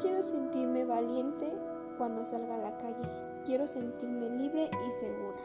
quiero 0.00 0.22
sentirme 0.22 0.84
valiente 0.84 1.52
cuando 1.96 2.24
salga 2.24 2.54
a 2.54 2.58
la 2.58 2.76
calle. 2.78 3.02
Quiero 3.44 3.66
sentirme 3.66 4.30
libre 4.30 4.70
y 4.86 4.90
segura. 4.92 5.38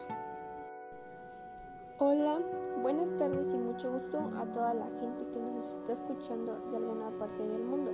Hola, 1.98 2.38
buenas 2.80 3.16
tardes 3.16 3.52
y 3.52 3.58
mucho 3.58 3.92
gusto 3.92 4.18
a 4.36 4.44
toda 4.52 4.74
la 4.74 4.86
gente 5.00 5.26
que 5.32 5.40
nos 5.40 5.74
está 5.74 5.92
escuchando 5.94 6.58
de 6.70 6.76
alguna 6.76 7.10
parte 7.18 7.46
del 7.46 7.64
mundo. 7.64 7.92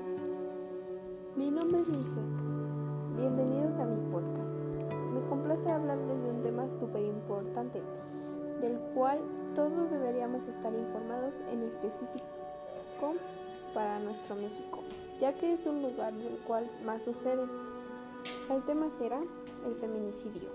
Mi 1.36 1.50
nombre 1.50 1.80
es 1.80 1.88
Lise. 1.88 2.23
Bienvenidos 3.16 3.77
a 3.77 3.86
mi 3.86 4.00
podcast. 4.11 4.61
Me 5.14 5.20
complace 5.29 5.70
hablarles 5.70 6.22
de 6.22 6.30
un 6.30 6.42
tema 6.42 6.68
súper 6.79 7.04
importante, 7.04 7.82
del 8.61 8.79
cual 8.95 9.20
todos 9.54 9.90
deberíamos 9.90 10.46
estar 10.46 10.74
informados 10.74 11.34
en 11.50 11.62
específico 11.62 12.27
para 13.74 13.98
nuestro 14.01 14.37
México, 14.37 14.80
ya 15.20 15.34
que 15.34 15.52
es 15.52 15.66
un 15.66 15.83
lugar 15.83 16.12
del 16.12 16.38
cual 16.47 16.66
más 16.84 17.02
sucede. 17.02 17.47
El 18.51 18.62
tema 18.65 18.91
será 18.91 19.20
el 19.66 19.74
feminicidio. 19.77 20.51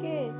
¿Qué 0.00 0.28
es? 0.28 0.36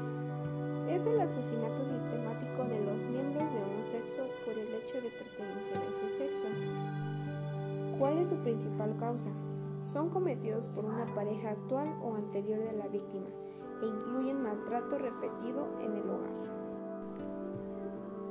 Es 0.89 1.07
el 1.07 1.21
asesinato 1.21 1.85
sistemático 1.85 2.65
de 2.65 2.85
los 2.85 2.97
miembros 3.11 3.45
de 3.53 3.59
un 3.59 3.85
sexo 3.91 4.23
por 4.45 4.57
el 4.57 4.75
hecho 4.75 5.01
de 5.01 5.11
pertenecer 5.11 5.77
a 5.77 5.85
ese 5.91 6.09
sexo. 6.17 6.49
¿Cuál 7.99 8.19
es 8.19 8.29
su 8.29 8.37
principal 8.37 8.97
causa? 8.99 9.30
Son 9.93 10.11
cometidos 10.11 10.66
por 10.69 10.85
una 10.85 11.07
pareja 11.15 11.51
actual 11.51 11.93
o 12.03 12.15
anterior 12.15 12.61
de 12.61 12.73
la 12.73 12.89
víctima 12.89 13.27
e 13.83 13.87
incluyen 13.87 14.43
maltrato 14.43 14.99
repetido 14.99 15.66
en 15.80 15.97
el 15.97 16.11
hogar. 16.11 16.47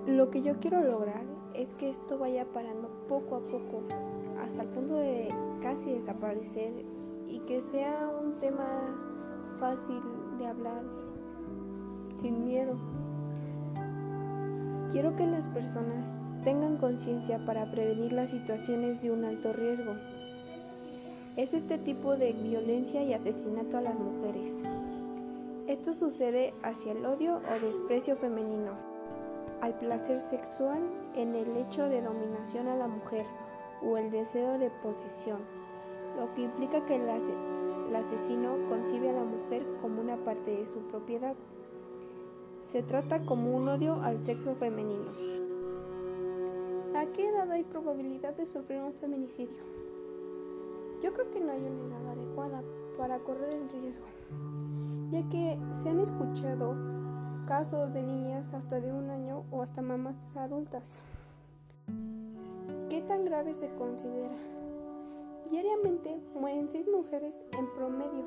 Lo 0.07 0.29
que 0.29 0.41
yo 0.41 0.59
quiero 0.59 0.81
lograr 0.81 1.34
es 1.57 1.73
que 1.73 1.89
esto 1.89 2.17
vaya 2.17 2.45
parando 2.45 2.89
poco 3.07 3.35
a 3.35 3.39
poco 3.39 3.83
hasta 4.43 4.63
el 4.63 4.69
punto 4.69 4.95
de 4.95 5.29
casi 5.61 5.93
desaparecer 5.93 6.73
y 7.27 7.39
que 7.39 7.61
sea 7.61 8.09
un 8.21 8.35
tema 8.35 8.65
fácil 9.59 10.01
de 10.37 10.47
hablar 10.47 10.83
sin 12.17 12.45
miedo. 12.45 12.77
Quiero 14.91 15.15
que 15.15 15.25
las 15.25 15.47
personas 15.47 16.19
tengan 16.43 16.77
conciencia 16.77 17.43
para 17.45 17.71
prevenir 17.71 18.13
las 18.13 18.29
situaciones 18.29 19.01
de 19.01 19.11
un 19.11 19.25
alto 19.25 19.51
riesgo. 19.51 19.93
Es 21.35 21.53
este 21.53 21.77
tipo 21.77 22.15
de 22.15 22.33
violencia 22.33 23.03
y 23.03 23.13
asesinato 23.13 23.77
a 23.77 23.81
las 23.81 23.95
mujeres. 23.95 24.61
Esto 25.67 25.93
sucede 25.93 26.53
hacia 26.61 26.91
el 26.91 27.05
odio 27.05 27.37
o 27.37 27.65
desprecio 27.65 28.15
femenino, 28.15 28.73
al 29.61 29.73
placer 29.75 30.19
sexual 30.19 30.79
en 31.15 31.35
el 31.35 31.57
hecho 31.57 31.87
de 31.89 32.01
dominación 32.01 32.67
a 32.67 32.75
la 32.75 32.87
mujer 32.87 33.25
o 33.83 33.97
el 33.97 34.11
deseo 34.11 34.57
de 34.57 34.69
posición, 34.69 35.39
lo 36.17 36.33
que 36.33 36.43
implica 36.43 36.85
que 36.85 36.95
el, 36.95 37.09
asesino 37.95 38.55
concibe 38.69 39.09
a 39.09 39.13
la 39.13 39.23
mujer 39.23 39.65
como 39.81 40.01
una 40.01 40.17
parte 40.17 40.51
de 40.57 40.65
su 40.65 40.79
propiedad. 40.87 41.35
Se 42.63 42.83
trata 42.83 43.25
como 43.25 43.55
un 43.55 43.67
odio 43.69 44.01
al 44.01 44.25
sexo 44.25 44.55
femenino. 44.55 45.11
¿A 46.95 47.05
qué 47.07 47.29
edad 47.29 47.51
hay 47.51 47.63
probabilidad 47.63 48.35
de 48.35 48.45
sufrir 48.45 48.81
un 48.81 48.93
feminicidio? 48.93 49.63
Yo 51.03 51.13
creo 51.13 51.29
que 51.29 51.39
no 51.39 51.51
hay 51.51 51.61
una 51.61 51.97
edad 51.97 52.11
adecuada 52.13 52.63
para 52.97 53.19
correr 53.19 53.53
el 53.53 53.69
riesgo, 53.69 54.05
ya 55.11 55.21
que 55.29 55.57
se 55.81 55.89
han 55.89 55.99
escuchado 55.99 56.94
casos 57.45 57.93
de 57.93 58.01
niñas 58.01 58.53
hasta 58.53 58.79
de 58.79 58.91
un 58.91 59.09
año 59.09 59.43
o 59.51 59.61
hasta 59.61 59.81
mamás 59.81 60.35
adultas. 60.35 60.99
¿Qué 62.89 63.01
tan 63.01 63.25
grave 63.25 63.53
se 63.53 63.69
considera? 63.75 64.35
Diariamente 65.49 66.17
mueren 66.33 66.67
6 66.67 66.87
mujeres 66.87 67.43
en 67.57 67.71
promedio. 67.75 68.25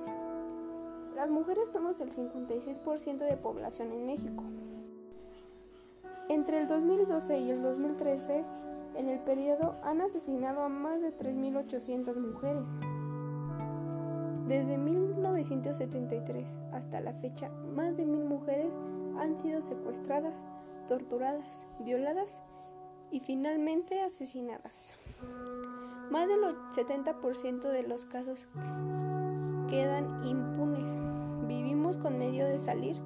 Las 1.17 1.31
mujeres 1.31 1.71
somos 1.71 2.01
el 2.01 2.13
56% 2.13 3.19
de 3.19 3.37
población 3.37 3.93
en 3.93 4.07
México. 4.07 4.45
Entre 6.29 6.61
el 6.61 6.69
2012 6.69 7.41
y 7.41 7.51
el 7.51 7.63
2013, 7.63 8.45
en 8.95 9.09
el 9.09 9.19
periodo 9.21 9.75
han 9.83 10.01
asesinado 10.01 10.63
a 10.63 10.69
más 10.69 11.01
de 11.01 11.17
3.800 11.17 12.15
mujeres. 12.17 12.69
Desde 14.47 14.79
1973 14.79 16.59
hasta 16.73 17.01
la 17.01 17.13
fecha, 17.13 17.51
más 17.75 17.97
de 17.97 18.07
mil 18.07 18.25
mujeres 18.25 18.79
han 19.19 19.37
sido 19.37 19.63
secuestradas, 19.63 20.49
torturadas, 20.89 21.67
violadas 21.81 22.41
y 23.11 23.21
finalmente 23.21 24.01
asesinadas. 24.01 24.93
Más 26.11 26.29
del 26.29 26.41
70% 26.41 27.61
de 27.71 27.83
los 27.83 28.07
casos 28.07 28.49
quedan 29.69 30.25
impunes. 30.25 30.87
Vivimos 31.47 31.97
con 31.97 32.19
medio 32.19 32.47
de 32.47 32.59
salir 32.59 32.97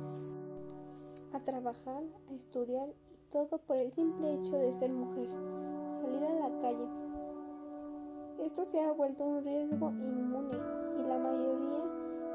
a 1.32 1.40
trabajar, 1.40 2.02
a 2.30 2.34
estudiar 2.34 2.88
y 2.88 3.16
todo 3.32 3.58
por 3.58 3.76
el 3.76 3.92
simple 3.92 4.34
hecho 4.34 4.56
de 4.56 4.72
ser 4.72 4.92
mujer, 4.92 5.28
salir 5.92 6.24
a 6.24 6.48
la 6.48 6.60
calle. 6.60 6.88
Esto 8.44 8.64
se 8.64 8.80
ha 8.80 8.92
vuelto 8.92 9.24
un 9.24 9.44
riesgo 9.44 9.90
inmune 9.90 10.58
y 10.98 11.02
la 11.08 11.18
mayoría 11.18 11.84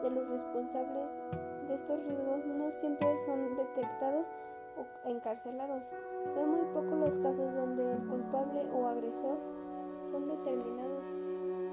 de 0.04 0.10
los 0.12 0.30
responsables 0.30 1.12
de 1.68 1.76
estos 1.76 2.06
riesgos 2.06 2.46
no 2.46 2.72
siempre 2.72 3.10
son 3.26 3.56
detectados 3.58 4.28
o 4.78 5.10
encarcelados. 5.10 5.84
Son 6.34 6.50
muy 6.50 6.66
pocos 6.74 7.00
los 7.00 7.18
casos 7.18 7.54
donde 7.56 7.94
el 7.94 8.08
culpable 8.08 8.66
o 8.72 8.88
agresor 8.88 9.38
son 10.10 10.28
determinados, 10.28 11.04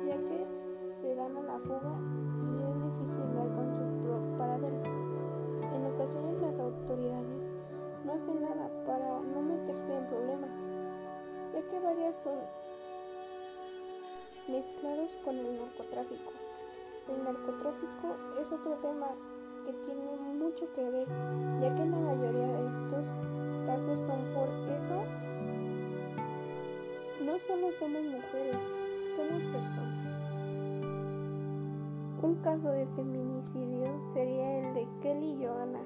ya 0.06 0.16
que 0.16 0.46
se 0.94 1.14
dan 1.14 1.36
a 1.36 1.42
la 1.42 1.58
fuga 1.60 1.94
y 2.42 2.62
es 2.62 2.82
difícil 2.82 3.34
dar 3.34 3.48
con 3.54 3.74
su 3.74 4.38
paradero. 4.38 4.82
En 5.74 5.86
ocasiones 5.94 6.40
las 6.40 6.58
autoridades 6.58 7.48
no 8.04 8.12
hacen 8.12 8.42
nada 8.42 8.68
para 8.86 9.20
no 9.20 9.42
meterse 9.42 9.96
en 9.96 10.06
problemas, 10.06 10.64
ya 11.52 11.62
que 11.68 11.80
varias 11.80 12.16
son 12.16 12.38
mezclados 14.48 15.16
con 15.24 15.36
el 15.36 15.58
narcotráfico. 15.58 16.32
El 17.08 17.22
narcotráfico 17.22 18.16
es 18.40 18.50
otro 18.50 18.74
tema 18.76 19.08
que 19.64 19.72
tiene 19.72 20.18
mucho 20.38 20.70
que 20.74 20.90
ver, 20.90 21.08
ya 21.60 21.74
que 21.74 21.84
la 21.86 21.96
mayoría 21.96 22.46
de 22.46 22.66
estos 22.68 23.06
casos 23.66 23.98
son 24.06 24.20
por 24.34 24.48
eso. 24.48 25.02
No 27.24 27.38
solo 27.38 27.72
somos 27.72 28.02
mujeres, 28.02 28.60
somos 29.16 29.42
personas. 29.44 30.04
Un 32.22 32.34
caso 32.42 32.70
de 32.70 32.86
feminicidio 32.88 34.02
sería 34.12 34.58
el 34.58 34.74
de 34.74 34.88
Kelly 35.00 35.42
Johanna, 35.42 35.80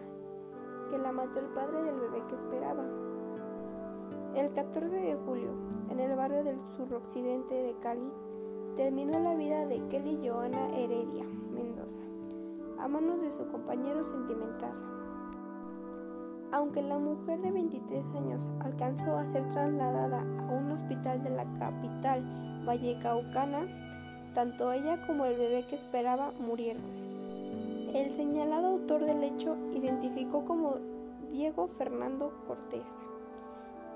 que 0.91 0.99
la 0.99 1.13
mató 1.13 1.39
el 1.39 1.47
padre 1.47 1.83
del 1.83 2.01
bebé 2.01 2.23
que 2.29 2.35
esperaba. 2.35 2.85
El 4.35 4.53
14 4.53 4.89
de 4.89 5.15
julio, 5.25 5.51
en 5.91 6.01
el 6.01 6.17
barrio 6.17 6.43
del 6.43 6.59
suroccidente 6.77 7.55
de 7.55 7.75
Cali, 7.81 8.13
terminó 8.77 9.21
la 9.21 9.35
vida 9.35 9.67
de 9.67 9.87
Kelly 9.89 10.29
Johanna 10.29 10.69
Heredia 10.77 11.25
manos 12.89 13.21
de 13.21 13.31
su 13.31 13.47
compañero 13.49 14.03
sentimental. 14.03 14.73
Aunque 16.51 16.83
la 16.83 16.99
mujer 16.99 17.41
de 17.41 17.51
23 17.51 18.05
años 18.17 18.51
alcanzó 18.61 19.17
a 19.17 19.27
ser 19.27 19.47
trasladada 19.49 20.21
a 20.21 20.53
un 20.53 20.73
hospital 20.73 21.23
de 21.23 21.31
la 21.31 21.45
capital 21.59 22.25
vallecaucana, 22.65 23.67
tanto 24.35 24.73
ella 24.73 25.07
como 25.07 25.27
el 25.27 25.37
bebé 25.37 25.67
que 25.67 25.75
esperaba 25.75 26.33
murieron. 26.41 26.83
El 27.95 28.11
señalado 28.13 28.69
autor 28.69 29.05
del 29.05 29.23
hecho 29.25 29.57
identificó 29.75 30.45
como 30.45 30.77
Diego 31.31 31.69
Fernando 31.69 32.33
Cortés. 32.47 33.05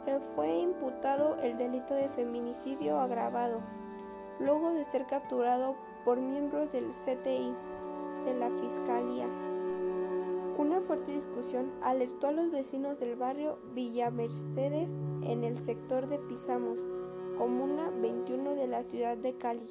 Él 0.06 0.20
fue 0.34 0.58
imputado 0.58 1.36
el 1.42 1.56
delito 1.56 1.94
de 1.94 2.08
feminicidio 2.08 2.98
agravado, 2.98 3.60
luego 4.40 4.72
de 4.72 4.84
ser 4.84 5.06
capturado 5.06 5.74
por 6.04 6.20
miembros 6.20 6.72
del 6.72 6.90
CTI 6.90 7.54
de 8.24 8.34
la 8.34 8.50
Fiscalía. 8.50 9.28
Una 10.58 10.80
fuerte 10.80 11.12
discusión 11.12 11.72
alertó 11.82 12.28
a 12.28 12.32
los 12.32 12.50
vecinos 12.50 12.98
del 13.00 13.16
barrio 13.16 13.58
Villa 13.74 14.10
Mercedes 14.10 14.96
en 15.22 15.44
el 15.44 15.58
sector 15.58 16.08
de 16.08 16.18
Pisamos, 16.18 16.78
comuna 17.38 17.90
21 18.00 18.54
de 18.54 18.66
la 18.66 18.82
ciudad 18.82 19.16
de 19.16 19.34
Cali, 19.36 19.66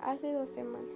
hace 0.00 0.32
dos 0.32 0.50
semanas. 0.50 0.94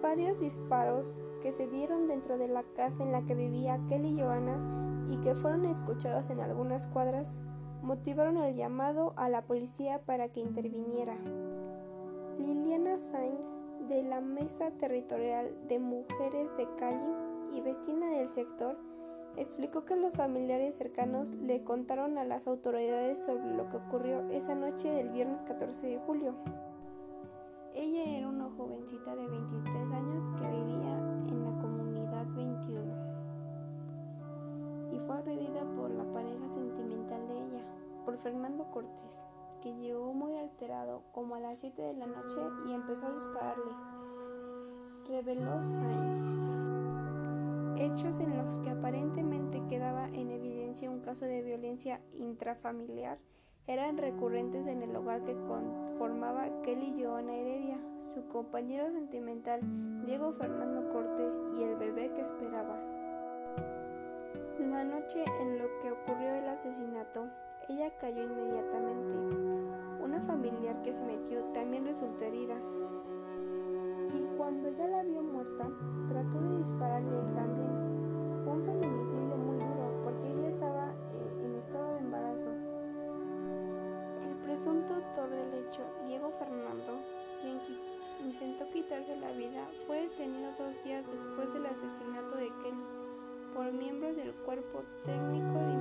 Varios 0.00 0.40
disparos 0.40 1.22
que 1.42 1.52
se 1.52 1.68
dieron 1.68 2.06
dentro 2.06 2.38
de 2.38 2.48
la 2.48 2.62
casa 2.62 3.02
en 3.02 3.12
la 3.12 3.22
que 3.22 3.34
vivía 3.34 3.80
Kelly 3.88 4.20
Johanna 4.20 5.08
y 5.10 5.18
que 5.18 5.34
fueron 5.34 5.64
escuchados 5.66 6.30
en 6.30 6.40
algunas 6.40 6.86
cuadras 6.86 7.40
motivaron 7.82 8.36
el 8.38 8.54
llamado 8.54 9.12
a 9.16 9.28
la 9.28 9.42
policía 9.42 10.00
para 10.06 10.28
que 10.28 10.40
interviniera. 10.40 11.16
Liliana 12.38 12.96
Sainz 12.96 13.58
de 13.88 14.02
la 14.02 14.20
Mesa 14.20 14.70
Territorial 14.72 15.50
de 15.68 15.78
Mujeres 15.78 16.56
de 16.56 16.68
Cali 16.78 17.14
y 17.54 17.60
vecina 17.60 18.10
del 18.10 18.28
sector, 18.28 18.76
explicó 19.36 19.84
que 19.84 19.96
los 19.96 20.14
familiares 20.14 20.76
cercanos 20.76 21.34
le 21.36 21.64
contaron 21.64 22.18
a 22.18 22.24
las 22.24 22.46
autoridades 22.46 23.18
sobre 23.24 23.54
lo 23.54 23.68
que 23.68 23.78
ocurrió 23.78 24.28
esa 24.30 24.54
noche 24.54 24.88
del 24.90 25.08
viernes 25.10 25.42
14 25.42 25.86
de 25.86 25.98
julio. 25.98 26.34
Ella 27.74 28.04
era 28.04 28.28
una 28.28 28.50
jovencita 28.50 29.16
de 29.16 29.26
23 29.26 29.74
años 29.92 30.28
que 30.38 30.46
vivía 30.46 30.98
en 31.28 31.44
la 31.44 31.60
comunidad 31.60 32.26
21 32.36 33.12
y 34.92 34.98
fue 34.98 35.16
agredida 35.16 35.64
por 35.74 35.90
la 35.90 36.04
pareja 36.12 36.50
sentimental 36.50 37.26
de 37.28 37.34
ella, 37.34 37.64
por 38.04 38.18
Fernando 38.18 38.64
Cortés, 38.70 39.24
que 39.62 39.74
llegó 39.76 40.12
muy 40.12 40.36
alterado 40.36 41.02
como 41.12 41.36
a 41.36 41.40
las 41.40 41.60
7 41.60 41.80
de 41.80 41.94
la 41.94 42.06
noche 42.06 42.36
y 42.66 42.72
empezó 42.72 43.06
a 43.06 43.12
dispararle. 43.12 43.72
Reveló 45.08 45.62
Sainz. 45.62 46.20
Hechos 47.78 48.18
en 48.18 48.36
los 48.36 48.58
que 48.58 48.70
aparentemente 48.70 49.62
quedaba 49.68 50.08
en 50.08 50.30
evidencia 50.30 50.90
un 50.90 51.00
caso 51.00 51.24
de 51.24 51.42
violencia 51.42 52.00
intrafamiliar 52.12 53.18
eran 53.66 53.96
recurrentes 53.96 54.66
en 54.66 54.82
el 54.82 54.94
hogar 54.96 55.22
que 55.22 55.34
conformaba 55.34 56.62
Kelly 56.62 57.00
Joana 57.00 57.36
Heredia, 57.36 57.78
su 58.14 58.26
compañero 58.26 58.90
sentimental 58.90 59.60
Diego 60.04 60.32
Fernando 60.32 60.92
Cortés 60.92 61.40
y 61.56 61.62
el 61.62 61.76
bebé 61.76 62.12
que 62.12 62.22
esperaba. 62.22 62.80
La 64.58 64.84
noche 64.84 65.24
en 65.40 65.58
lo 65.58 65.66
que 65.80 65.92
ocurrió 65.92 66.34
el 66.34 66.48
asesinato, 66.48 67.28
ella 67.68 67.90
cayó 68.00 68.22
inmediatamente. 68.22 70.02
Una 70.02 70.20
familiar 70.22 70.82
que 70.82 70.92
se 70.92 71.02
metió 71.02 71.40
también 71.52 71.86
resultó 71.86 72.24
herida. 72.24 72.56
Y 74.14 74.36
cuando 74.36 74.70
ya 74.70 74.86
la 74.86 75.02
vio 75.02 75.22
muerta, 75.22 75.68
trató 76.08 76.40
de 76.40 76.58
dispararle 76.58 77.18
él 77.18 77.34
también. 77.34 78.42
Fue 78.44 78.52
un 78.52 78.64
feminicidio 78.64 79.36
muy 79.36 79.56
duro 79.56 80.00
porque 80.04 80.30
ella 80.30 80.48
estaba 80.48 80.92
eh, 81.14 81.44
en 81.44 81.54
estado 81.56 81.94
de 81.94 81.98
embarazo 81.98 82.50
presunto 84.52 84.94
autor 84.94 85.30
del 85.30 85.64
hecho, 85.64 85.82
Diego 86.06 86.30
Fernando, 86.38 87.00
quien 87.40 87.58
intentó 88.22 88.68
quitarse 88.70 89.16
la 89.16 89.32
vida, 89.32 89.66
fue 89.86 90.02
detenido 90.02 90.52
dos 90.58 90.74
días 90.84 91.04
después 91.10 91.52
del 91.54 91.66
asesinato 91.66 92.36
de 92.36 92.48
Kelly 92.62 92.84
por 93.54 93.72
miembros 93.72 94.14
del 94.16 94.32
Cuerpo 94.34 94.82
Técnico 95.04 95.58
de 95.58 95.72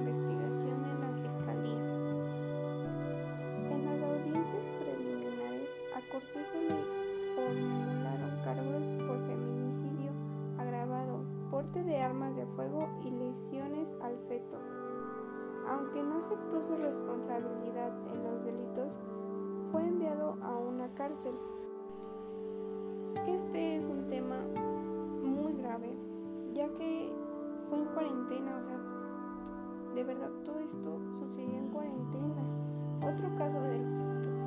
Cortés 6.12 6.46
se 6.48 6.60
le 6.60 6.76
formularon 7.36 8.44
cargos 8.44 8.84
por 9.08 9.18
feminicidio 9.28 10.12
agravado, 10.58 11.24
porte 11.50 11.84
de 11.86 12.02
armas 12.02 12.36
de 12.36 12.46
fuego 12.48 12.90
y 13.06 13.12
lesiones 13.12 13.96
al 14.02 14.18
feto. 14.28 14.58
Aunque 15.70 16.04
no 16.04 16.18
aceptó 16.18 16.62
su 16.62 16.76
responsabilidad 16.76 17.94
en 18.14 18.24
los 18.26 18.44
delitos, 18.44 19.00
fue 19.72 19.88
enviado 19.88 20.38
a 20.42 20.58
una 20.58 20.94
cárcel. 20.96 21.34
Este 23.26 23.78
es 23.78 23.86
un 23.86 24.10
tema 24.10 24.36
muy 25.24 25.54
grave, 25.54 25.96
ya 26.54 26.68
que 26.74 27.10
fue 27.70 27.78
en 27.78 27.86
cuarentena, 27.86 28.58
o 28.58 28.64
sea, 28.66 29.94
de 29.96 30.04
verdad 30.04 30.32
todo 30.44 30.60
esto 30.60 31.00
sucedió 31.20 31.58
en 31.58 31.70
cuarentena. 31.70 32.44
Otro 33.02 33.34
caso 33.38 33.62
del 33.62 33.86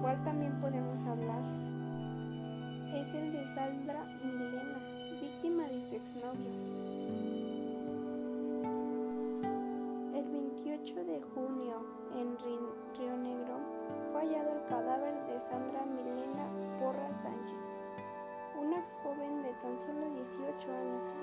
cual 0.04 0.22
también 0.22 0.52
podemos 0.60 1.02
hablar 1.06 1.40
es 2.92 3.14
el 3.14 3.32
de 3.32 3.46
Sandra 3.54 4.04
Milena, 4.22 4.78
víctima 5.18 5.62
de 5.62 5.80
su 5.80 5.94
exnovio. 5.94 6.74
8 10.84 11.04
de 11.04 11.22
junio, 11.34 11.76
en 12.14 12.36
Río 12.38 13.16
Negro, 13.16 13.56
fue 14.12 14.20
hallado 14.20 14.52
el 14.52 14.68
cadáver 14.68 15.14
de 15.26 15.40
Sandra 15.40 15.86
Milena 15.86 16.46
Porra 16.78 17.14
Sánchez, 17.14 17.80
una 18.60 18.84
joven 19.02 19.42
de 19.42 19.54
tan 19.62 19.80
solo 19.80 20.10
18 20.10 20.70
años. 20.70 21.14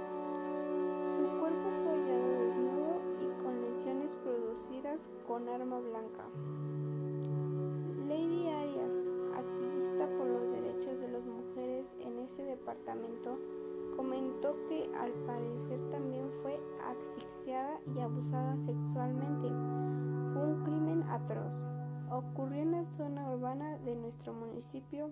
Su 1.16 1.40
cuerpo 1.40 1.70
fue 1.84 1.94
hallado 1.94 2.46
desnudo 2.48 3.02
y 3.22 3.44
con 3.44 3.62
lesiones 3.62 4.16
producidas 4.24 5.08
con 5.28 5.48
arma 5.48 5.80
blanca. 5.80 6.81
Lady 8.12 8.50
Arias, 8.50 8.94
activista 9.38 10.06
por 10.18 10.28
los 10.28 10.52
derechos 10.52 11.00
de 11.00 11.08
las 11.08 11.26
mujeres 11.26 11.96
en 12.02 12.20
ese 12.20 12.44
departamento, 12.44 13.40
comentó 13.96 14.54
que 14.68 14.92
al 15.00 15.14
parecer 15.26 15.80
también 15.92 16.30
fue 16.42 16.60
asfixiada 16.84 17.80
y 17.96 18.02
abusada 18.02 18.58
sexualmente. 18.58 19.48
Fue 20.34 20.46
un 20.46 20.62
crimen 20.66 21.04
atroz. 21.04 21.54
Ocurrió 22.10 22.64
en 22.64 22.72
la 22.74 22.84
zona 22.84 23.34
urbana 23.34 23.78
de 23.78 23.96
nuestro 23.96 24.34
municipio. 24.34 25.12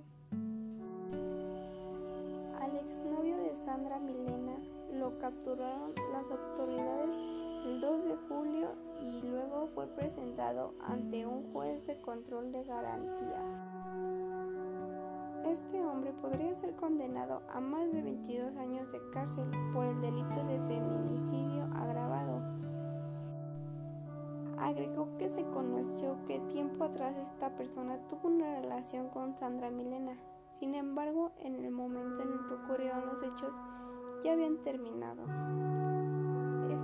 Al 2.60 2.75
exnovio 2.75 3.38
de 3.38 3.56
Sandra 3.56 3.98
Milena 4.00 4.57
lo 4.92 5.18
capturaron 5.19 5.94
las 6.12 6.25
autoridades 6.30 7.16
el 7.65 7.81
2 7.81 8.06
de 8.06 8.15
julio 8.27 8.69
y 9.01 9.21
luego 9.27 9.67
fue 9.67 9.88
presentado 9.88 10.73
ante 10.81 11.25
un 11.25 11.51
juez 11.51 11.85
de 11.88 12.00
control 12.01 12.51
de 12.51 12.63
garantías. 12.63 13.63
Este 15.45 15.83
hombre 15.83 16.13
podría 16.21 16.56
ser 16.56 16.75
condenado 16.75 17.41
a 17.53 17.59
más 17.59 17.91
de 17.91 18.01
22 18.01 18.56
años 18.57 18.91
de 18.91 19.00
cárcel 19.11 19.50
por 19.73 19.85
el 19.85 20.01
delito 20.01 20.44
de 20.45 20.59
feminicidio 20.67 21.63
agravado. 21.75 22.41
Agregó 24.57 25.07
que 25.17 25.29
se 25.29 25.44
conoció 25.45 26.17
que 26.27 26.39
tiempo 26.51 26.83
atrás 26.83 27.15
esta 27.17 27.55
persona 27.55 27.97
tuvo 28.09 28.27
una 28.27 28.59
relación 28.59 29.09
con 29.09 29.35
Sandra 29.38 29.69
Milena. 29.69 30.17
Sin 30.53 30.75
embargo, 30.75 31.31
en 31.39 31.55
el 31.63 31.71
momento 31.71 32.21
en 32.21 32.33
el 32.33 32.47
que 32.47 32.53
ocurrieron 32.55 33.05
los 33.05 33.23
hechos, 33.23 33.55
ya 34.23 34.33
habían 34.33 34.57
terminado. 34.57 35.78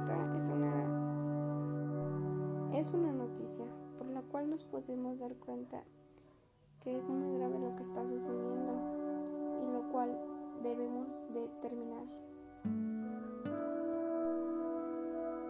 Es 0.06 0.50
una 0.50 0.86
es 2.78 2.94
una 2.94 3.12
noticia 3.12 3.66
por 3.98 4.06
la 4.08 4.22
cual 4.22 4.52
nos 4.52 4.64
podemos 4.64 5.18
dar 5.18 5.34
cuenta 5.36 5.84
que 6.80 6.96
es 7.00 7.10
muy 7.10 7.40
grave 7.40 7.58
lo 7.58 7.76
que 7.76 7.82
está 7.82 8.06
sucediendo 8.08 8.74
y 9.64 9.74
lo 9.74 9.92
cual 9.92 10.16
debemos 10.62 11.10
de 11.34 11.48
terminar. 11.62 12.06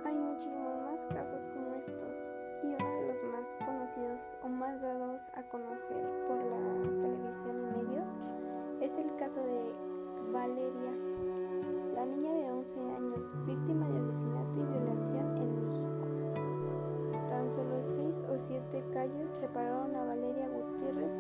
Hay 0.06 0.16
muchísimos 0.16 0.82
más 0.84 1.06
casos 1.08 1.44
como 1.54 1.74
estos 1.76 2.32
y 2.64 2.68
uno 2.68 2.78
de 2.78 3.08
los 3.08 3.24
más 3.34 3.56
conocidos 3.66 4.38
o 4.42 4.48
más 4.48 4.82
dados 4.82 5.30
a 5.36 5.44
conocer 5.50 6.02
por 6.30 6.38
la 6.38 6.58
televisión 7.02 7.60
y 7.60 7.66
medios 7.84 8.10
es 8.80 8.98
el 8.98 9.14
caso 9.18 9.42
de 9.42 9.74
Valeria, 10.32 10.94
la 12.06 12.16
niña 12.16 12.34
de 12.34 12.52
11 12.52 12.80
años 12.82 13.32
víctima 13.48 13.90
de 13.90 14.00
asesinato 14.00 14.60
y 14.60 14.64
violación 14.64 15.38
en 15.38 15.66
México. 15.66 16.06
Tan 17.28 17.52
solo 17.52 17.82
6 17.82 18.24
o 18.30 18.38
7 18.38 18.84
calles 18.94 19.30
separaron 19.32 19.96
a 19.96 20.06
Valeria 20.06 20.48
Gutiérrez, 20.48 21.18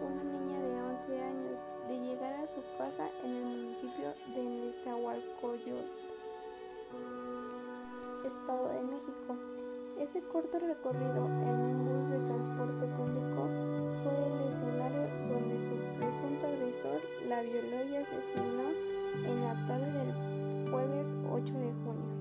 una 0.00 0.22
niña 0.22 0.60
de 0.60 0.82
11 0.82 1.22
años, 1.22 1.60
de 1.88 1.98
llegar 1.98 2.34
a 2.34 2.46
su 2.46 2.62
casa 2.78 3.08
en 3.24 3.32
el 3.32 3.44
municipio 3.44 4.14
de 4.34 4.44
Nezahualcóyotl, 4.44 5.90
Estado 8.24 8.68
de 8.68 8.82
México. 8.82 9.36
Ese 9.98 10.22
corto 10.22 10.60
recorrido 10.60 11.26
en 11.26 11.60
un 11.60 11.84
bus 11.84 12.10
de 12.10 12.20
transporte 12.20 12.86
público 12.86 13.48
fue 14.04 14.14
el 14.14 14.48
escenario 14.48 15.08
donde 15.28 15.58
su 15.58 15.74
presunto 15.98 16.46
agresor 16.46 17.00
la 17.26 17.42
violó 17.42 17.84
y 17.84 17.96
asesinó 17.96 18.97
en 19.14 19.44
la 19.44 19.54
tarde 19.66 19.90
del 19.92 20.70
jueves 20.70 21.16
8 21.32 21.54
de 21.58 21.72
junio. 21.84 22.18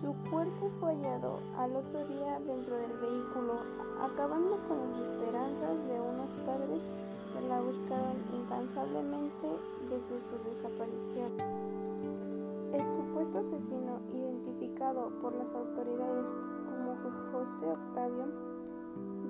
Su 0.00 0.14
cuerpo 0.30 0.68
fue 0.80 0.94
hallado 0.94 1.40
al 1.56 1.76
otro 1.76 2.06
día 2.06 2.38
dentro 2.46 2.76
del 2.76 2.92
vehículo, 2.98 3.60
acabando 4.02 4.58
con 4.68 4.92
las 4.92 5.08
esperanzas 5.08 5.76
de 5.88 6.00
unos 6.00 6.32
padres 6.44 6.88
que 7.32 7.40
la 7.48 7.60
buscaron 7.60 8.16
incansablemente 8.32 9.48
desde 9.88 10.28
su 10.28 10.36
desaparición. 10.48 11.32
El 12.72 12.92
supuesto 12.92 13.38
asesino, 13.38 14.00
identificado 14.12 15.10
por 15.22 15.32
las 15.34 15.50
autoridades 15.54 16.28
como 16.66 16.96
José 17.32 17.66
Octavio, 17.66 18.26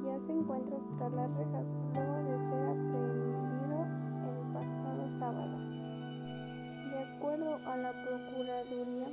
ya 0.04 0.18
se 0.20 0.32
encuentra 0.32 0.76
tras 0.98 1.12
las 1.12 1.30
rejas 1.36 1.72
luego 1.94 2.16
de 2.30 2.40
ser 2.40 2.62
aprehendido 2.64 3.86
el 4.26 4.52
pasado 4.52 5.10
sábado. 5.10 5.83
Acuerdo 7.24 7.56
a 7.64 7.76
la 7.78 7.90
Procuraduría, 8.04 9.06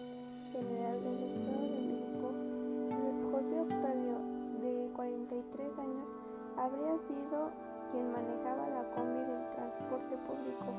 General 0.52 1.02
del 1.02 1.24
Estado 1.32 1.64
de 1.64 1.80
México, 1.80 2.28
José 3.32 3.58
Octavio, 3.62 4.20
de 4.60 4.92
43 4.94 5.80
años, 5.80 6.12
habría 6.58 6.98
sido 6.98 7.52
quien 7.90 8.12
manejaba 8.12 8.68
la 8.68 8.84
combi 8.92 9.16
del 9.16 9.50
transporte 9.56 10.18
público, 10.28 10.76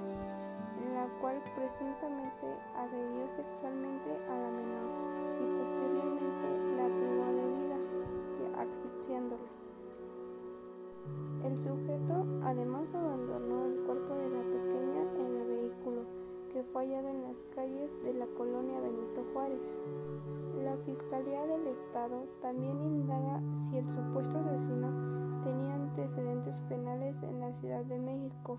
la 0.93 1.09
cual 1.23 1.41
presuntamente 1.57 2.53
agredió 2.77 3.27
sexualmente 3.31 4.13
a 4.29 4.37
la 4.37 4.51
menor 4.53 4.93
y 5.41 5.45
posteriormente 5.57 6.49
la 6.77 6.85
privó 6.85 7.33
de 7.33 7.47
vida, 7.65 7.79
asfixiándola. 8.61 9.49
El 11.49 11.57
sujeto 11.57 12.27
además 12.45 12.95
abandonó 12.95 13.65
el 13.65 13.81
cuerpo 13.87 14.17
de 14.17 14.29
la 14.29 14.43
pequeña 14.43 15.01
en 15.17 15.33
vehículo 15.33 15.42
fue 16.65 16.85
hallado 16.87 17.09
en 17.09 17.23
las 17.23 17.39
calles 17.55 17.95
de 18.03 18.15
la 18.15 18.27
colonia 18.27 18.81
Benito 18.81 19.25
Juárez. 19.33 19.79
La 20.63 20.77
Fiscalía 20.85 21.47
del 21.47 21.67
Estado 21.69 22.27
también 22.41 22.81
indaga 22.83 23.41
si 23.55 23.79
el 23.79 23.91
supuesto 23.91 24.39
asesino 24.39 25.43
tenía 25.43 25.75
antecedentes 25.75 26.61
penales 26.69 27.23
en 27.23 27.41
la 27.41 27.53
Ciudad 27.55 27.85
de 27.85 27.99
México, 27.99 28.59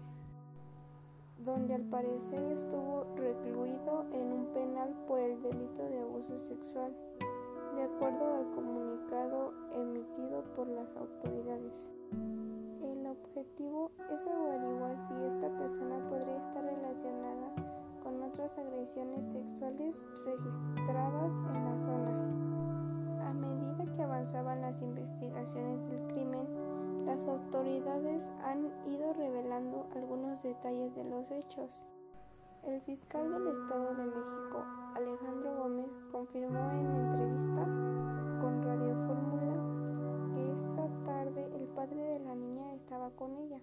donde 1.45 1.75
al 1.75 1.83
parecer 1.83 2.41
estuvo 2.51 3.05
recluido 3.15 4.05
en 4.11 4.31
un 4.31 4.45
penal 4.53 4.93
por 5.07 5.19
el 5.19 5.41
delito 5.41 5.83
de 5.83 5.99
abuso 5.99 6.39
sexual, 6.39 6.95
de 7.75 7.83
acuerdo 7.83 8.35
al 8.35 8.49
comunicado 8.55 9.53
emitido 9.73 10.43
por 10.55 10.67
las 10.67 10.95
autoridades. 10.95 11.89
El 12.81 13.07
objetivo 13.07 13.91
es 14.13 14.25
averiguar 14.27 14.97
si 15.05 15.13
esta 15.13 15.49
persona 15.57 15.82
agresiones 18.57 19.25
sexuales 19.31 20.01
registradas 20.25 21.33
en 21.33 21.65
la 21.65 21.79
zona. 21.79 23.29
A 23.29 23.33
medida 23.33 23.95
que 23.95 24.01
avanzaban 24.03 24.61
las 24.61 24.81
investigaciones 24.81 25.85
del 25.89 26.07
crimen, 26.13 26.47
las 27.05 27.27
autoridades 27.27 28.31
han 28.43 28.71
ido 28.87 29.13
revelando 29.13 29.87
algunos 29.95 30.41
detalles 30.41 30.95
de 30.95 31.03
los 31.03 31.29
hechos. 31.31 31.83
El 32.63 32.79
fiscal 32.81 33.29
del 33.29 33.47
Estado 33.47 33.93
de 33.95 34.05
México, 34.05 34.65
Alejandro 34.95 35.57
Gómez, 35.57 35.91
confirmó 36.11 36.71
en 36.71 36.95
entrevista 36.95 37.65
con 38.39 38.63
Radio 38.63 38.95
Fórmula 39.05 40.33
que 40.33 40.53
esa 40.53 40.87
tarde 41.05 41.49
el 41.55 41.67
padre 41.67 42.01
de 42.03 42.19
la 42.19 42.35
niña 42.35 42.73
estaba 42.73 43.09
con 43.11 43.35
ella. 43.37 43.59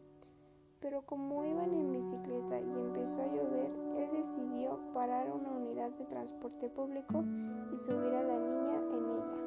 Pero 0.80 1.02
como 1.02 1.44
iban 1.44 1.74
en 1.74 1.92
bicicleta 1.92 2.58
y 2.58 2.70
empezó 2.70 3.20
a 3.20 3.26
llover, 3.26 3.70
él 3.98 4.08
decidió 4.16 4.80
parar 4.94 5.30
una 5.30 5.50
unidad 5.50 5.90
de 5.90 6.06
transporte 6.06 6.70
público 6.70 7.22
y 7.70 7.78
subir 7.78 8.14
a 8.14 8.22
la 8.22 8.38
niña 8.38 8.80
en 8.90 9.04
ella. 9.10 9.40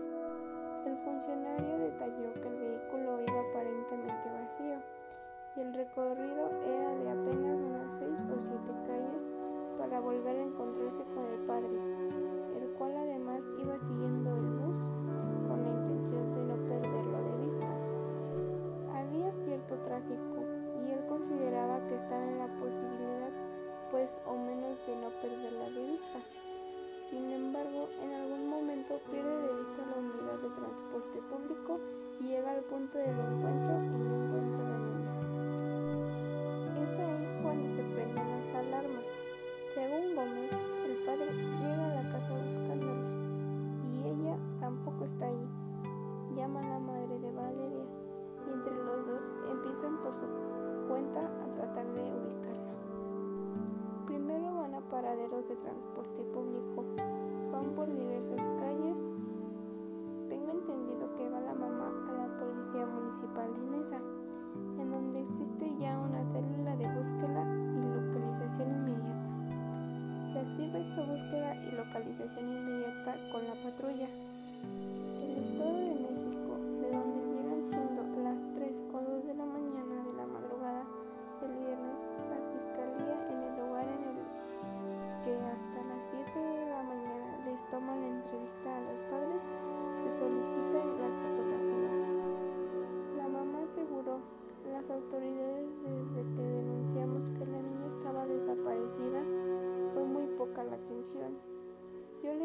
El 0.85 0.97
funcionario 0.97 1.79
detalló 1.79 2.33
que 2.33 2.47
el 2.49 2.55
vehículo 2.55 3.19
iba 3.27 3.41
aparentemente 3.49 4.29
vacío 4.31 4.77
y 5.55 5.59
el 5.61 5.73
recorrido 5.73 6.49
era 6.67 6.95
de 6.97 7.09
apenas 7.09 7.59
unas 7.61 7.95
seis 7.95 8.23
o 8.29 8.39
siete 8.39 8.71
calles 8.85 9.27
para 9.79 9.99
volver 9.99 10.37
a 10.37 10.43
encontrarse 10.43 11.03
con 11.15 11.25
el 11.25 11.39
padre, 11.47 11.79
el 12.61 12.69
cual 12.77 12.95
además 12.95 13.51
iba 13.59 13.79
siguiendo 13.79 14.37
el 14.37 14.49
bus 14.59 14.77
con 15.47 15.63
la 15.63 15.69
intención 15.69 16.31
de 16.35 16.43
no 16.43 16.55
perderlo 16.67 17.23
de 17.23 17.43
vista. 17.43 17.67
Había 18.93 19.33
cierto 19.33 19.75
tráfico 19.79 20.42
consideraba 21.13 21.77
que 21.87 21.93
estaba 21.93 22.23
en 22.23 22.39
la 22.39 22.47
posibilidad 22.57 23.29
pues 23.91 24.19
o 24.25 24.33
menos 24.35 24.79
de 24.87 24.95
no 24.95 25.09
perderla 25.21 25.69
de 25.69 25.91
vista. 25.91 26.19
Sin 27.07 27.29
embargo, 27.29 27.87
en 28.01 28.13
algún 28.13 28.49
momento 28.49 28.99
pierde 29.11 29.47
de 29.47 29.59
vista 29.59 29.85
la 29.85 29.97
unidad 30.01 30.39
de 30.41 30.49
transporte 30.49 31.21
público 31.29 31.79
y 32.19 32.23
llega 32.29 32.51
al 32.51 32.63
punto 32.63 32.97
del 32.97 33.09
encuentro 33.09 33.83
y 33.83 33.99
no 34.01 34.25
encuentra 34.25 34.65
la 34.65 34.77
niña. 34.79 35.13
Es 36.81 36.95
ahí 36.97 37.39
cuando 37.43 37.69
se 37.69 37.83
prenden 37.83 38.29
las 38.31 38.49
alarmas. 38.49 39.05
Según 39.75 40.15
Gómez, 40.15 40.51
el 40.87 40.97
padre 41.05 41.29
llega 41.61 41.91
a 41.91 41.95
la 42.01 42.11
casa 42.11 42.33
buscándola 42.33 43.07
y 43.85 44.01
ella 44.01 44.35
tampoco 44.59 45.05
está 45.05 45.27
ahí. 45.27 45.47
Llama 46.35 46.59
a 46.59 46.69
la 46.69 46.79
madre 46.79 47.19
de 47.19 47.31
Valeria 47.31 47.85
y 48.47 48.51
entre 48.51 48.73
los 48.73 49.05
dos 49.05 49.35
empiezan 49.51 49.97
por 50.01 50.15
su 50.15 50.72
cuenta 50.87 51.21
a 51.21 51.55
tratar 51.55 51.85
de 51.93 52.01
ubicarla. 52.01 52.73
Primero 54.05 54.55
van 54.55 54.75
a 54.75 54.81
paraderos 54.81 55.47
de 55.47 55.55
transporte 55.55 56.21
público, 56.33 56.83
van 57.51 57.75
por 57.75 57.87
diversas 57.87 58.47
calles. 58.59 58.99
Tengo 60.29 60.51
entendido 60.51 61.15
que 61.15 61.29
va 61.29 61.39
la 61.39 61.53
mamá 61.53 61.91
a 62.09 62.13
la 62.13 62.39
policía 62.39 62.85
municipal 62.85 63.53
de 63.53 63.77
Nesa, 63.77 63.99
en 64.79 64.91
donde 64.91 65.21
existe 65.21 65.71
ya 65.79 65.99
una 65.99 66.25
célula 66.25 66.75
de 66.75 66.87
búsqueda 66.95 67.43
y 67.43 67.83
localización 67.95 68.69
inmediata. 68.71 69.23
Se 70.31 70.39
activa 70.39 70.79
esta 70.79 71.01
búsqueda 71.05 71.55
y 71.55 71.75
localización 71.75 72.49
inmediata 72.49 73.15
con 73.31 73.43
la 73.45 73.53
patrulla. 73.63 74.07
El 75.21 75.37
Estado 75.37 75.77
de 75.77 76.12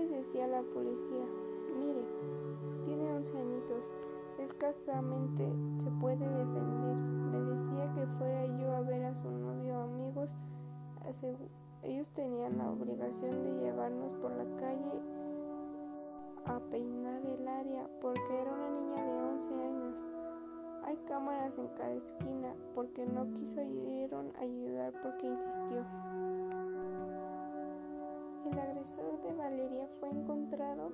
decía 0.08 0.46
la 0.46 0.62
policía, 0.62 1.26
mire, 1.78 2.04
tiene 2.84 3.12
11 3.12 3.38
añitos, 3.38 3.90
escasamente 4.38 5.52
se 5.78 5.90
puede 5.92 6.28
defender. 6.28 6.96
Me 6.96 7.40
decía 7.40 7.92
que 7.94 8.06
fuera 8.18 8.46
yo 8.46 8.72
a 8.72 8.80
ver 8.80 9.04
a 9.04 9.14
su 9.14 9.30
novio 9.30 9.80
amigos. 9.80 10.30
Ellos 11.82 12.08
tenían 12.10 12.58
la 12.58 12.70
obligación 12.70 13.42
de 13.42 13.64
llevarnos 13.64 14.12
por 14.16 14.30
la 14.32 14.44
calle 14.56 15.00
a 16.44 16.58
peinar 16.70 17.20
el 17.24 17.46
área 17.46 17.88
porque 18.00 18.40
era 18.40 18.52
una 18.52 18.70
niña 18.70 19.04
de 19.04 19.22
11 19.22 19.54
años. 19.54 19.96
Hay 20.84 20.96
cámaras 21.06 21.56
en 21.58 21.68
cada 21.68 21.92
esquina 21.92 22.54
porque 22.74 23.04
no 23.06 23.30
quisieron 23.32 24.32
ayudar 24.38 24.92
porque 25.02 25.26
insistió. 25.26 25.84
Agresor 28.88 29.20
de 29.20 29.34
Valeria 29.34 29.86
fue 30.00 30.08
encontrado 30.08 30.92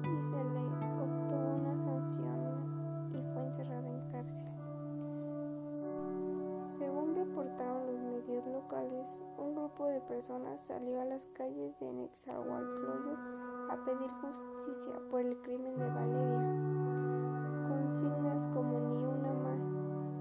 y 0.00 0.24
se 0.24 0.42
le 0.42 0.60
obtuvo 1.02 1.54
una 1.56 1.76
sanción 1.76 3.10
y 3.10 3.22
fue 3.34 3.44
encerrado 3.44 3.88
en 3.88 4.10
cárcel. 4.10 4.46
Según 6.78 7.14
reportaron 7.14 7.86
los 7.88 8.00
medios 8.00 8.46
locales, 8.46 9.20
un 9.36 9.54
grupo 9.54 9.86
de 9.88 10.00
personas 10.00 10.62
salió 10.62 10.98
a 10.98 11.04
las 11.04 11.26
calles 11.26 11.78
de 11.78 11.92
Nezahualcóyotl 11.92 13.70
a 13.70 13.84
pedir 13.84 14.10
justicia 14.10 14.94
por 15.10 15.20
el 15.20 15.36
crimen 15.42 15.78
de 15.78 15.90
Valeria. 15.90 16.40
Consignas 17.68 18.46
como 18.54 18.80
ni 18.80 19.04
una 19.04 19.34
más 19.34 19.64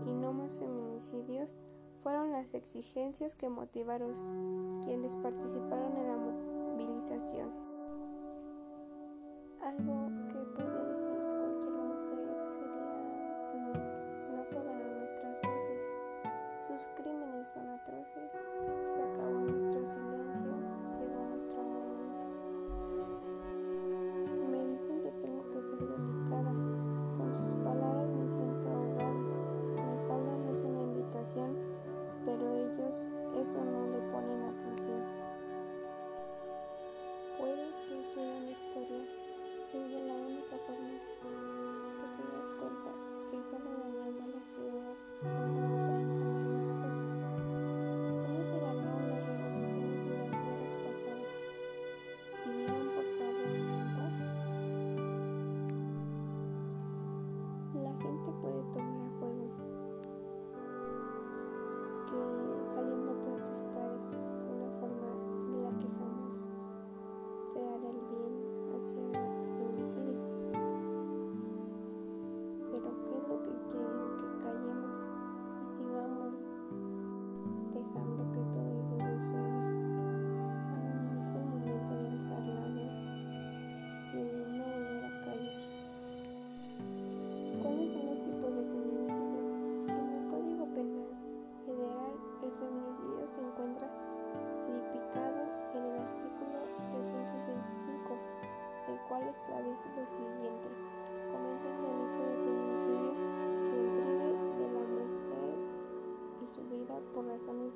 y 0.05 0.13
no 0.13 0.33
más 0.33 0.53
feminicidios 0.55 1.55
fueron 2.03 2.33
las 2.33 2.53
exigencias 2.53 3.35
que 3.35 3.47
motivaron 3.47 4.81
quienes 4.83 5.15
participaron 5.17 5.95
en 5.97 6.07
la 6.07 6.28
Algo 9.62 10.09
que 10.29 10.39
puede 10.55 10.79
decir 10.88 11.19
cualquier 11.38 11.74
mujer 11.74 12.19
sería 12.55 12.89
no 14.31 14.41
apagarán 14.41 14.93
nuestras 15.00 15.36
voces. 15.43 15.81
Sus 16.65 16.88
crímenes 16.95 17.18
que 43.49 43.57
solo 43.57 43.69
dañando 43.79 44.23
a 44.23 44.27
la 44.27 44.41
ciudad 44.53 45.78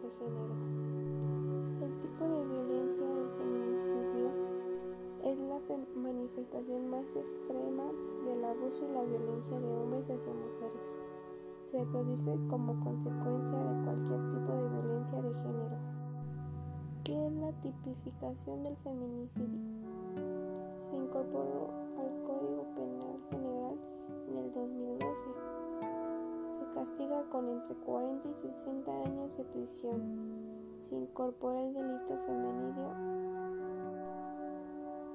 género. 0.10 0.55
El 1.81 2.00
tipo 2.00 2.24
de 2.25 2.45
violencia 2.45 3.05
del 3.05 3.29
feminicidio 3.38 4.29
es 5.24 5.38
la 5.39 5.60
manifestación 5.95 6.89
más 6.89 7.05
extrema 7.15 7.86
del 8.25 8.43
abuso 8.43 8.86
y 8.86 8.93
la 8.93 9.03
violencia 9.03 9.60
de 9.60 9.67
hombres 9.67 10.10
hacia 10.10 10.33
mujeres. 10.33 11.00
Se 11.63 11.83
produce 11.86 12.38
como 12.50 12.79
consecuencia 12.83 13.57
de 13.57 13.83
cualquier 13.83 14.29
tipo 14.29 14.51
de 14.53 14.69
violencia 14.69 15.22
de 15.22 15.33
género. 15.33 15.77
¿Qué 17.03 17.27
es 17.27 17.33
la 17.33 17.51
tipificación 17.62 18.63
del 18.63 18.77
feminicidio? 18.77 19.60
Se 20.79 20.95
incorporó 20.95 21.69
al 21.98 22.24
Código 22.24 22.65
Penal 22.75 23.19
General 23.29 23.75
en 24.29 24.38
el 24.38 24.53
2012. 24.53 25.62
Castiga 26.73 27.23
con 27.29 27.47
entre 27.47 27.75
40 27.75 28.29
y 28.29 28.33
60 28.33 28.91
años 29.05 29.37
de 29.37 29.43
prisión. 29.43 30.01
Se 30.79 30.95
incorpora 30.95 31.61
el 31.61 31.73
delito 31.73 32.17
feminicidio, 32.25 32.89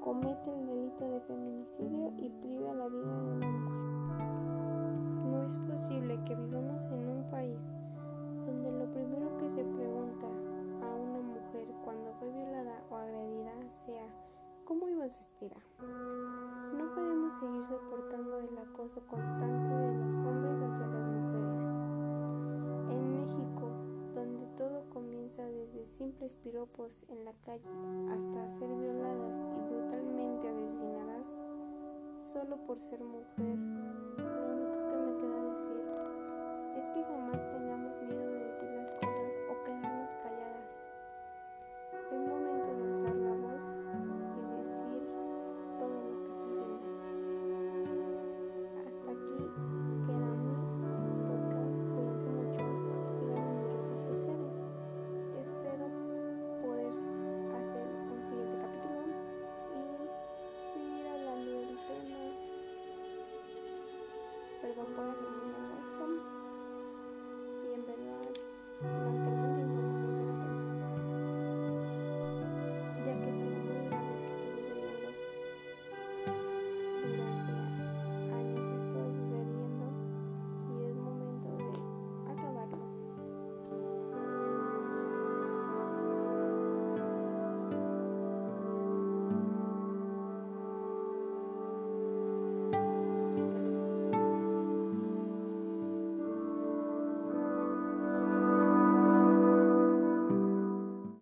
comete 0.01 0.53
el 0.53 0.67
delito 0.67 1.11
de 1.11 1.21
feminicidio 1.23 2.13
y 2.17 2.31
priva 2.31 2.73
la 2.75 2.89
vida 2.89 3.21
de 3.21 3.33
una 3.33 3.49
mujer. 3.49 4.29
No 5.27 5.43
es 5.43 5.57
posible 5.59 6.19
que 6.25 6.37
vivamos 6.37 6.85
en 6.87 7.09
un 7.09 7.31
país 7.31 7.75
donde 8.47 8.71
lo 8.71 8.91
primero 8.93 9.37
que 9.39 9.51
se 9.51 9.65
pregunta 9.65 10.27
a 10.27 10.95
una 10.95 11.21
mujer 11.21 11.67
cuando 11.85 12.13
fue 12.21 12.31
violada 12.31 12.83
o 12.89 12.97
agredida 12.97 13.53
sea 13.69 14.07
¿cómo 14.65 14.89
ibas 14.89 15.11
vestida? 15.17 15.57
No 15.81 16.95
podemos 16.95 17.35
seguir 17.37 17.67
soportando 17.67 18.39
el 18.39 18.59
acoso 18.59 19.01
constante 19.09 19.75
de 19.75 19.95
los 19.97 20.15
hombres 20.25 20.73
hacia 20.73 20.87
las 20.87 21.01
mujeres. 21.01 21.18
Simples 25.99 26.37
piropos 26.37 27.03
en 27.09 27.25
la 27.25 27.33
calle 27.45 27.69
hasta 28.13 28.49
ser 28.51 28.69
violadas 28.69 29.37
y 29.37 29.61
brutalmente 29.69 30.49
asesinadas, 30.49 31.37
solo 32.23 32.57
por 32.67 32.79
ser 32.79 33.03
mujer, 33.03 33.59
Thank 68.81 68.93
you. 68.93 69.18